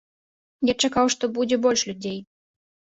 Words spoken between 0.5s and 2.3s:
Я чакаў, што будзе больш людзей.